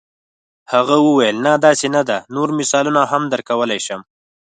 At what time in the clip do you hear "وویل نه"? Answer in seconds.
1.07-1.53